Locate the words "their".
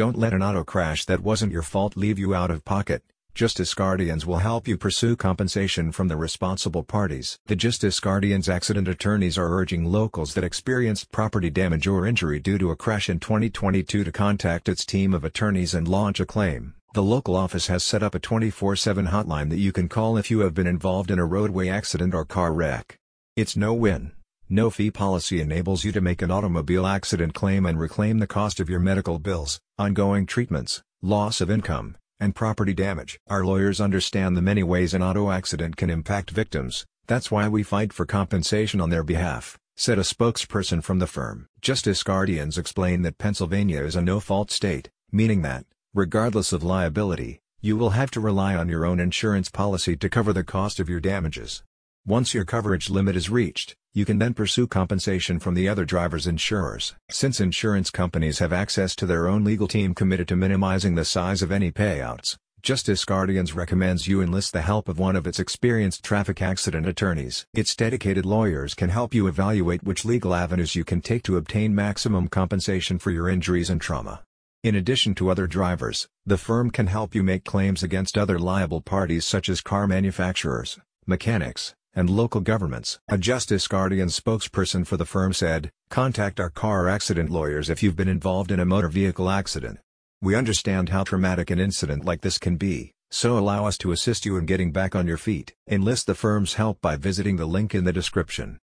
38.90-39.02, 59.06-59.28